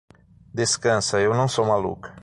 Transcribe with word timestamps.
Descansa; 0.51 1.21
eu 1.21 1.31
não 1.31 1.47
sou 1.47 1.63
maluca. 1.63 2.15